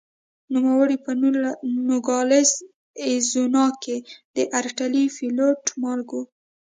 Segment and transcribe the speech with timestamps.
[0.53, 1.11] نوموړی په
[1.89, 2.51] نوګالس
[3.01, 3.95] اریزونا کې
[4.35, 6.19] د ارټلي فلوټ مالک و.